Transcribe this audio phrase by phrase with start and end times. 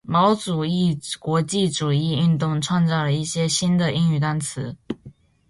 [0.03, 4.75] 毛主义国际主义运动创作了一些新的英语单词。